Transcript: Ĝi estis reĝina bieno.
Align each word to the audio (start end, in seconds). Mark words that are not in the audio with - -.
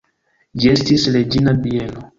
Ĝi 0.63 0.71
estis 0.77 1.07
reĝina 1.19 1.57
bieno. 1.69 2.09